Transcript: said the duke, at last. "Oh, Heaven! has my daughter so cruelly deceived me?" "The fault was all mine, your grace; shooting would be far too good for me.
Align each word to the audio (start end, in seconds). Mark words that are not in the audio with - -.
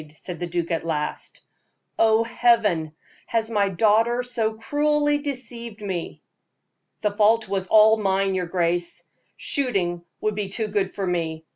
said 0.15 0.39
the 0.39 0.47
duke, 0.47 0.71
at 0.71 0.83
last. 0.83 1.43
"Oh, 1.99 2.23
Heaven! 2.23 2.93
has 3.27 3.51
my 3.51 3.69
daughter 3.69 4.23
so 4.23 4.55
cruelly 4.55 5.19
deceived 5.19 5.79
me?" 5.79 6.23
"The 7.01 7.11
fault 7.11 7.47
was 7.47 7.67
all 7.67 7.97
mine, 7.97 8.33
your 8.33 8.47
grace; 8.47 9.03
shooting 9.37 10.03
would 10.19 10.33
be 10.33 10.49
far 10.49 10.55
too 10.55 10.67
good 10.71 10.89
for 10.89 11.05
me. 11.05 11.45